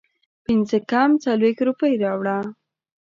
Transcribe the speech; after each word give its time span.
پنځه 0.45 0.77
کم 0.91 1.09
څلوېښت 1.23 1.59
روپۍ 1.67 1.93
راوړه 2.03 2.37